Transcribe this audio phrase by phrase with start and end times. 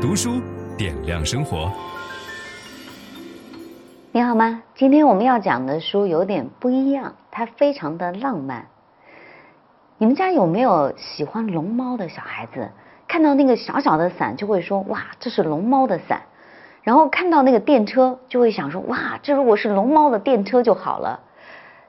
[0.00, 0.40] 读书
[0.78, 1.70] 点亮生活。
[4.12, 4.62] 你好吗？
[4.74, 8.66] 今天我们要讲的书有点不一样，它非常的浪漫。
[9.98, 12.70] 你们家有没有喜欢龙猫的小孩子？
[13.06, 16.22] 看到那个小小的伞，就会说：“哇，这是龙猫的伞。”
[16.82, 21.20] 然后看到那个电车，就会想说：“哇，这如果是龙猫的电车就好了。”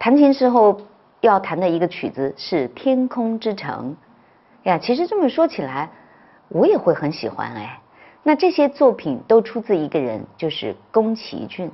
[0.00, 0.80] 弹琴时候
[1.20, 3.96] 要弹的一个曲子是《天空之城》。
[4.68, 5.88] 呀，其实这么说起来，
[6.48, 7.78] 我也会很喜欢哎。
[8.22, 11.70] 那这些作品都出自一个人，就是宫崎骏。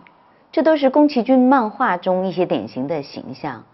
[0.50, 3.64] 这都是宫崎骏漫画中一些典型的形象。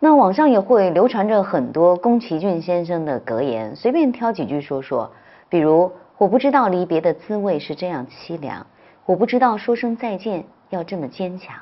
[0.00, 5.10] 那网上也会流传着很多宫崎骏先生的格言，随便挑几句说说。
[5.50, 8.66] 比如，我不知道离别的滋味是这样凄凉，
[9.04, 11.56] 我不知道说声再见要这么坚强。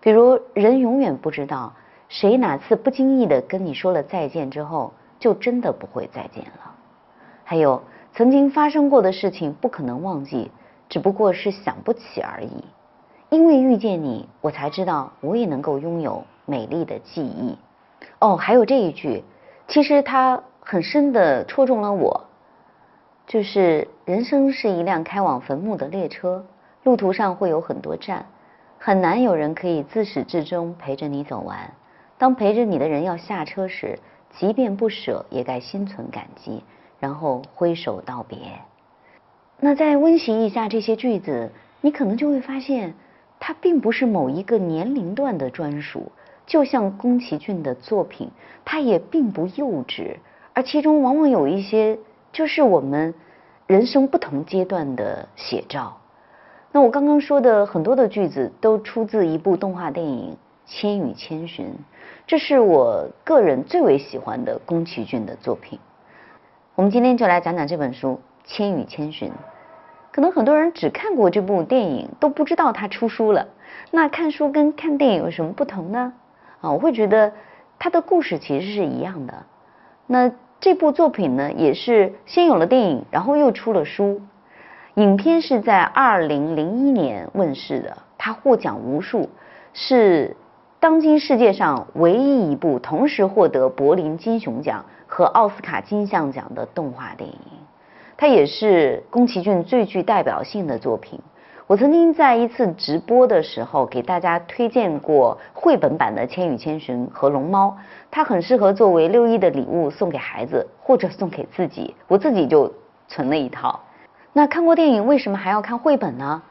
[0.00, 1.72] 比如，人永远不知道
[2.08, 6.72] 谁哪次不经意的跟你说了再见之后，就真的不会再见了。
[7.42, 7.82] 还有，
[8.16, 10.50] 曾经发生过的事情不可能忘记，
[10.88, 12.64] 只不过是想不起而已。
[13.28, 17.58] 因为遇见你，我才知道我也能够拥有美丽的记忆。
[18.20, 19.22] 哦，还有这一句，
[19.68, 22.24] 其实它很深地戳中了我，
[23.26, 26.42] 就是人生是一辆开往坟墓的列车，
[26.84, 28.24] 路途上会有很多站，
[28.78, 31.70] 很难有人可以自始至终陪着你走完。
[32.16, 33.98] 当陪着你的人要下车时，
[34.30, 36.64] 即便不舍，也该心存感激，
[36.98, 38.38] 然后挥手道别。
[39.58, 42.94] 那再温习一下这些句子，你可能就会发现，
[43.40, 46.12] 它并不是某一个年龄段的专属。
[46.46, 48.30] 就像宫崎骏的作品，
[48.64, 50.18] 它也并不幼稚，
[50.52, 51.98] 而其中往往有一些
[52.32, 53.14] 就是我们
[53.66, 55.98] 人生不同阶段的写照。
[56.70, 60.34] 那我刚刚说的很多的句子，都出自一部动画电影
[60.70, 61.66] 《千与千寻》。
[62.28, 65.80] 这是我个人最为喜欢的宫崎骏的作品。
[66.76, 69.30] 我们今天就来讲讲这本书《千与千寻》。
[70.12, 73.48] 可能很多人只看过这部电影，都不知道它出书了。
[73.90, 76.12] 那看书跟看电影有什么不同呢？
[76.60, 77.32] 啊，我会觉得
[77.78, 79.46] 它的故事其实是一样的。
[80.06, 80.30] 那
[80.60, 84.20] 这部作品呢，也是先有了电影，然后又出了书。
[84.96, 89.30] 影片是在二零零一年问世的，它获奖无数，
[89.72, 90.36] 是。
[90.78, 94.84] 当今世界上唯一一部同时获得柏林金熊奖
[95.16, 97.38] 和奥斯卡金像奖的动画电影，
[98.18, 101.18] 它也是宫崎骏最具代表性的作品。
[101.66, 107.68] 我曾经在一次直播的时候给大家推荐过绘本版的《千与千寻》和《龙猫》，
[108.10, 111.94] 它很适合作为六一的礼物送给孩子或者送给自己。
[112.08, 112.70] 我自己就
[113.08, 113.80] 存了一套。
[114.34, 116.42] 那看过电影，为什么还要看绘本呢？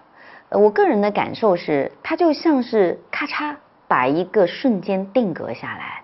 [0.49, 3.55] 我个人的感受是，它就像是咔嚓。
[3.87, 6.01] 把一个瞬间定格下来，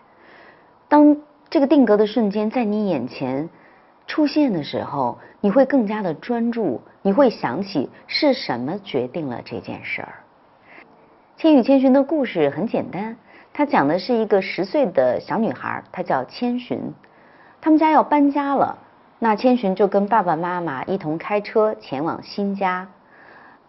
[0.87, 1.17] 当
[1.51, 3.49] 这个定格的瞬间在你眼前
[4.07, 10.13] 出现的时候，你会更加的专注，你会想起是什么决定了这件事儿。
[11.41, 13.17] 《千与千寻》的故事很简单，
[13.51, 16.79] 它讲的是一个十岁的小女孩，她叫千寻，
[17.59, 18.77] 他们家要搬家了，
[19.19, 22.87] 那千寻就跟爸爸妈妈一同开车前往新家，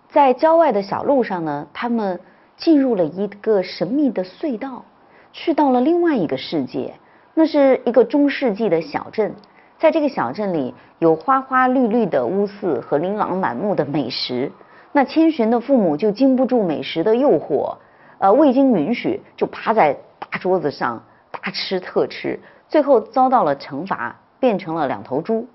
[0.09, 2.21] 在郊外的小路上呢，他们。
[2.55, 4.85] 进入了一个神秘的隧道，
[5.33, 6.95] 去到了另外一个世界。
[7.35, 9.35] 那是一个中世纪的小镇，
[9.79, 14.53] 在这个小镇里有花花绿绿的屋寺和琳琅满目的美食。
[14.93, 17.75] 那千寻的父母就经不住美食的诱惑，
[18.19, 22.39] 呃，未经允许就趴在大桌子上大吃特吃，
[22.69, 25.49] 最后遭到了惩罚，变成了两头猪。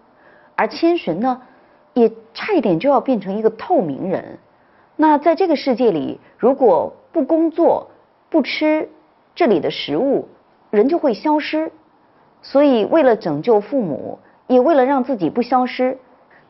[0.55, 1.39] 而千寻呢，
[1.93, 4.39] 也差一点就要变成一个透明人。
[4.95, 7.87] 那在这个世界里，如果不工作、
[8.31, 8.89] 不吃
[9.35, 10.27] 这里的食物，
[10.77, 11.71] 人就会消失。
[12.41, 15.97] 所以，为了拯救父母，也为了让自己不消失，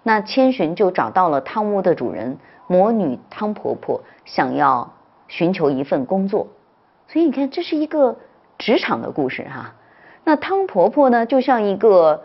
[0.04, 2.38] 那千寻就找到了汤屋的主人
[2.68, 4.94] 魔女汤婆婆，想要
[5.28, 6.46] 寻求一份工作。
[7.08, 8.16] 所以，你看，这是一个
[8.58, 9.74] 职场的故事哈。
[10.24, 12.22] 那汤婆婆呢，就像一个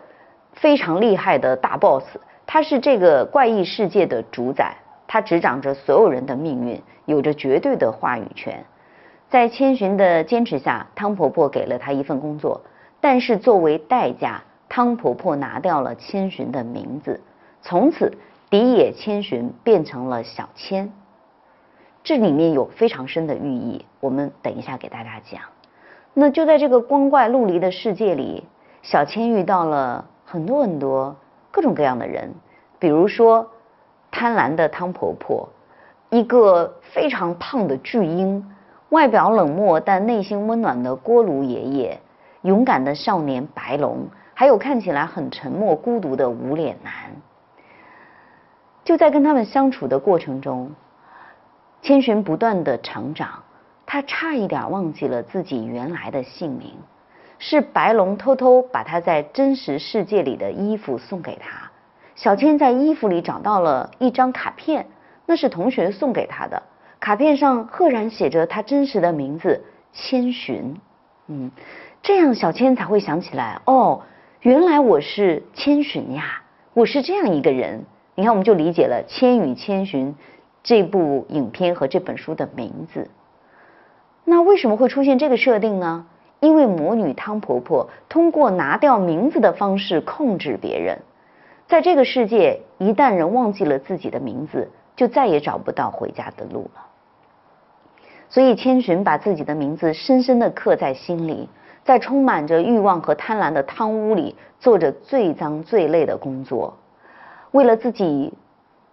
[0.51, 2.03] 非常厉害的大 boss，
[2.45, 4.75] 她是这个怪异世界的主宰。
[5.07, 8.63] 她执掌着所有人的命运，有着绝对的话语权。
[9.33, 12.61] 在千寻的坚持下，汤婆婆给了她一份工作，
[13.01, 17.19] 但是作为代价，汤婆婆拿掉了千寻的名字，
[17.59, 18.15] 从此
[18.51, 20.93] 荻野千寻变成了小千。
[22.03, 25.41] 这里面有非常深的寓意，我们等一下给大家讲。
[26.13, 28.43] 那就在这个光怪陆离的世界里，
[28.83, 31.15] 小千遇到了很多很多
[31.49, 32.31] 各种各样的人，
[32.77, 33.49] 比如说。
[34.15, 35.49] 贪婪的汤婆婆，
[36.11, 38.47] 一个非常胖的巨婴，
[38.93, 41.99] 外表冷漠但内心温暖的锅炉爷爷，
[42.43, 44.05] 勇敢的少年白龙，
[44.35, 46.93] 还有看起来很沉默孤独的无脸男。
[48.83, 50.69] 就在跟他们相处的过程中，
[51.81, 53.41] 千寻不断的成长，
[53.87, 56.75] 他差一点忘记了自己原来的姓名。
[57.39, 61.71] 是白龙偷偷把他在真实世界里的衣服送给他。
[62.13, 64.85] 小千在衣服里找到了一张卡片，
[65.25, 66.61] 那是同学送给他的。
[67.03, 69.61] 卡片上赫然写着他真实的名字
[69.91, 70.73] 千寻。
[71.27, 71.51] 嗯，
[72.01, 74.01] 这样小千才会想起来，哦，
[74.39, 76.41] 原来我是千寻呀，
[76.73, 77.83] 我是这样一个人。
[78.15, 80.13] 你看，我们就理解了《千与千寻》
[80.63, 83.09] 这部影片和这本书的名字。
[84.23, 86.05] 那为什么会出现这个设定呢？
[86.39, 90.97] 因为魔女汤婆婆通过拿掉名字的方式控制别人，
[91.67, 96.85] 在这个世界，一旦人忘记了自己的名字，就再也找不到回家的路了。
[98.33, 101.47] 所以千寻把自己的名字深深地刻在心里，
[101.83, 106.75] 在充满着欲望和贪婪的汤屋里，做着最脏最累的工作，
[107.51, 108.33] 为了自己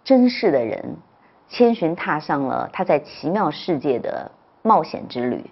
[0.03, 0.95] 珍视的人，
[1.49, 4.29] 千寻踏上了他在奇妙世界的
[4.61, 5.43] 冒险之旅。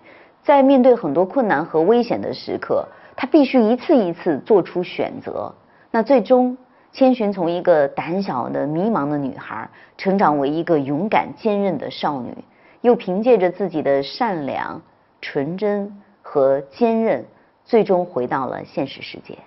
[0.44, 5.52] 在面对很多困难和危险的时刻，她必须一次一次做出选择。
[5.90, 6.56] 那最终，
[6.92, 12.38] 千寻从一个胆小的、迷茫的女孩，成长为一个勇敢、坚韧的少女，
[12.82, 14.82] 又凭借着自己的善良、
[15.22, 17.26] 纯真和坚韧，
[17.66, 19.38] 最终回到了现实世界。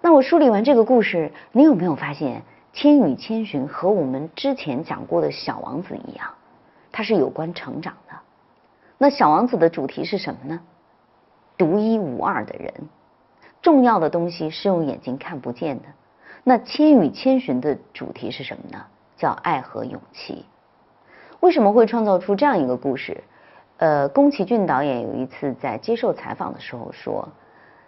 [0.00, 2.40] 那我梳理完这个故事，你有没有发现，
[2.72, 6.34] 《千与千寻》和我们之前讲过的小王子一样，
[6.90, 8.14] 它是有关成长的。
[8.98, 10.60] 那小王子的主题是什么呢？
[11.56, 12.72] 独一无二的人，
[13.60, 15.84] 重要的东西是用眼睛看不见的。
[16.44, 18.84] 那千与千寻的主题是什么呢？
[19.16, 20.44] 叫爱和勇气。
[21.42, 23.20] 为什么会创造出这样一个故事？
[23.78, 27.28] 呃，宫崎骏导演有一次在接受采访的时候说，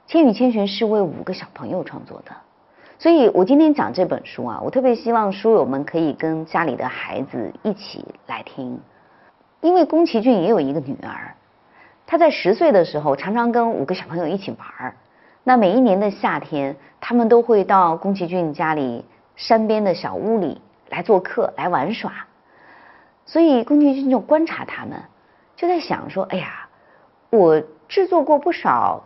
[0.11, 2.33] 《千与千寻》是为五个小朋友创作的。
[2.99, 8.77] 所以我今天讲这本书啊，我特别希望书友们可以跟家里的孩子一起来听。
[9.61, 11.33] 因为宫崎骏也有一个女儿，
[12.09, 14.93] 她在十岁的时候常常跟五个小朋友一起玩。
[15.45, 19.05] 那每一年的夏天，他们都会到宫崎骏家里
[19.37, 20.61] 山边的小屋里
[20.91, 22.13] 来做客、来玩耍。
[23.27, 25.03] 所以宫崎骏就观察他们，
[25.57, 26.69] 就在想说：“哎呀，
[27.31, 29.03] 我制作过不少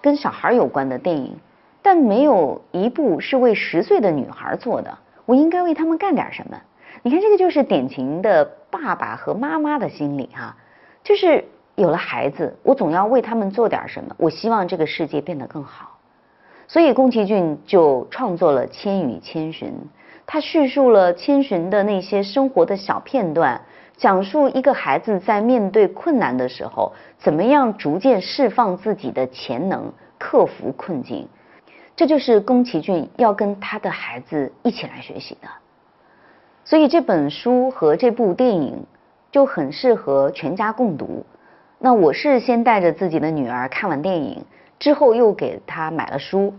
[0.00, 1.36] 跟小孩有关的电影，
[1.82, 4.96] 但没有一部是为十岁的女孩做的。
[5.26, 6.60] 我应该为他们干点什么？”
[7.02, 10.54] 你看，这个就是典型的爸爸和妈妈的心理哈，
[11.02, 11.42] 就是
[11.76, 15.96] 有了孩子，我总要为他们做点什么，我希望这个世界变得更好。
[16.68, 19.68] 所以宫崎骏就创作了《千与千寻》，
[20.32, 23.60] 他叙述了千寻的那些生活的小片段，
[23.96, 31.26] 讲述一个孩子在面对困难的时候，怎么样逐渐释放自己的潜能，克服困境。
[31.96, 35.48] 这就是宫崎骏要跟他的孩子一起来学习的。
[36.64, 38.86] 所以这本书和这部电影
[39.32, 41.26] 就很适合全家共读。
[41.80, 44.44] 那我是先带着自己的女儿看完电影
[44.78, 46.54] 之后，又给她买了书。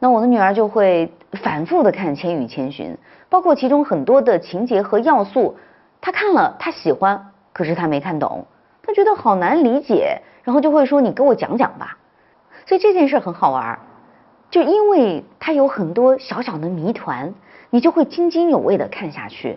[0.00, 2.94] 那我的女儿就会反复的看《千与千寻》，
[3.28, 5.56] 包括其中很多的情节和要素，
[6.00, 8.46] 她看了她喜欢，可是她没看懂，
[8.82, 11.98] 她觉得好难理解，然后就会说：“你给我讲讲吧。”
[12.66, 13.78] 所以这件事很好玩，
[14.50, 17.32] 就因为它有很多小小的谜团。
[17.72, 19.56] 你就会津津有味的看下去。